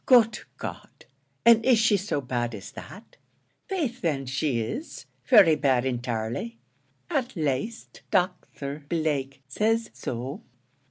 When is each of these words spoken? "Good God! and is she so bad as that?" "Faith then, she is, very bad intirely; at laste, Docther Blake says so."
"Good 0.07 0.39
God! 0.57 1.05
and 1.45 1.63
is 1.63 1.77
she 1.77 1.95
so 1.95 2.21
bad 2.21 2.55
as 2.55 2.71
that?" 2.71 3.17
"Faith 3.67 4.01
then, 4.01 4.25
she 4.25 4.59
is, 4.59 5.05
very 5.27 5.55
bad 5.55 5.85
intirely; 5.85 6.57
at 7.11 7.35
laste, 7.35 8.01
Docther 8.11 8.83
Blake 8.89 9.43
says 9.47 9.91
so." 9.93 10.41